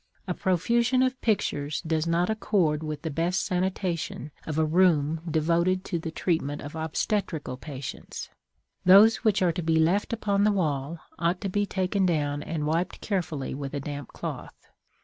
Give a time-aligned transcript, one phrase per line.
[0.27, 5.85] A profusion of pictures does not accord with the best sanitation of a room devoted
[5.85, 8.31] to the treatment of obstetrical patients;
[8.83, 12.65] those which are to be left upon the wall ought to be taken down and
[12.65, 14.71] wiped carefully with a damp cloth.